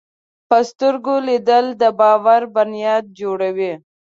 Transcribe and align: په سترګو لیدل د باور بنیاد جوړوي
په 0.49 0.57
سترګو 0.69 1.15
لیدل 1.27 1.65
د 1.81 1.83
باور 1.99 2.41
بنیاد 2.55 3.03
جوړوي 3.19 3.73